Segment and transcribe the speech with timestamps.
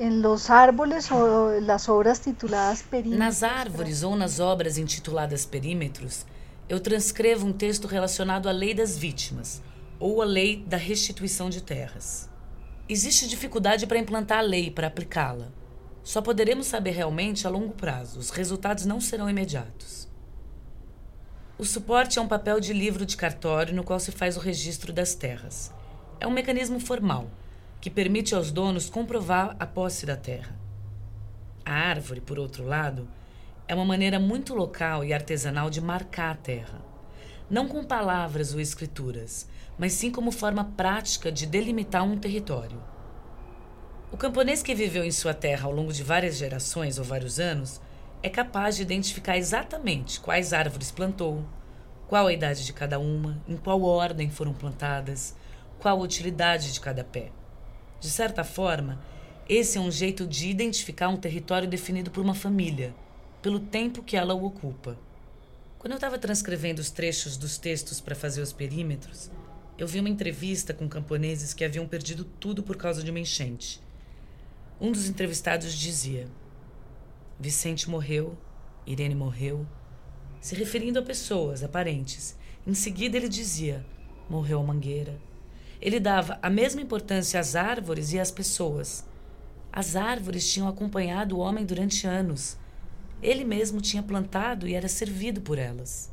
[0.00, 3.18] En los árboles o las obras tituladas perímetros.
[3.18, 6.24] Nas árvores ou nas obras intituladas perímetros,
[6.70, 9.60] eu transcrevo um texto relacionado à lei das vítimas
[9.98, 12.30] ou à lei da restituição de terras.
[12.88, 15.48] Existe dificuldade para implantar a lei, para aplicá-la.
[16.02, 20.08] Só poderemos saber realmente a longo prazo, os resultados não serão imediatos.
[21.58, 24.94] O suporte é um papel de livro de cartório no qual se faz o registro
[24.94, 25.70] das terras.
[26.18, 27.28] É um mecanismo formal
[27.80, 30.54] que permite aos donos comprovar a posse da terra.
[31.64, 33.08] A árvore, por outro lado,
[33.66, 36.82] é uma maneira muito local e artesanal de marcar a terra.
[37.48, 39.48] Não com palavras ou escrituras,
[39.78, 42.82] mas sim como forma prática de delimitar um território.
[44.12, 47.80] O camponês que viveu em sua terra ao longo de várias gerações ou vários anos
[48.22, 51.44] é capaz de identificar exatamente quais árvores plantou,
[52.08, 55.34] qual a idade de cada uma, em qual ordem foram plantadas,
[55.78, 57.30] qual a utilidade de cada pé.
[58.00, 58.98] De certa forma,
[59.46, 62.94] esse é um jeito de identificar um território definido por uma família,
[63.42, 64.98] pelo tempo que ela o ocupa.
[65.78, 69.30] Quando eu estava transcrevendo os trechos dos textos para fazer os perímetros,
[69.76, 73.82] eu vi uma entrevista com camponeses que haviam perdido tudo por causa de uma enchente.
[74.80, 76.26] Um dos entrevistados dizia:
[77.38, 78.36] Vicente morreu,
[78.86, 79.66] Irene morreu,
[80.40, 82.36] se referindo a pessoas, a parentes.
[82.66, 83.84] Em seguida, ele dizia:
[84.28, 85.18] morreu a mangueira.
[85.80, 89.04] Ele dava a mesma importância às árvores e às pessoas.
[89.72, 92.56] As árvores tinham acompanhado o homem durante anos.
[93.22, 96.10] Ele mesmo tinha plantado e era servido por elas.